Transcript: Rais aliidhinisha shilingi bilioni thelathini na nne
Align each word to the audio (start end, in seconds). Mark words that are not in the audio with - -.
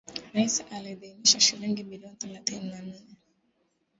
Rais 0.33 0.63
aliidhinisha 0.71 1.39
shilingi 1.39 1.83
bilioni 1.83 2.15
thelathini 2.17 2.69
na 2.69 2.81
nne 2.81 3.17